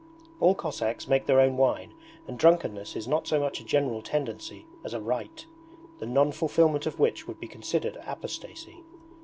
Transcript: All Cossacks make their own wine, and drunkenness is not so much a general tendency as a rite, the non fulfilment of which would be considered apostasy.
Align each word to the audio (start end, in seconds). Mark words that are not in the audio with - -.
All 0.39 0.55
Cossacks 0.55 1.07
make 1.07 1.27
their 1.27 1.39
own 1.39 1.57
wine, 1.57 1.93
and 2.27 2.35
drunkenness 2.35 2.95
is 2.95 3.07
not 3.07 3.27
so 3.27 3.39
much 3.39 3.59
a 3.59 3.63
general 3.63 4.01
tendency 4.01 4.65
as 4.83 4.95
a 4.95 4.99
rite, 4.99 5.45
the 5.99 6.07
non 6.07 6.31
fulfilment 6.31 6.87
of 6.87 6.97
which 6.97 7.27
would 7.27 7.39
be 7.39 7.47
considered 7.47 7.97
apostasy. 8.03 8.81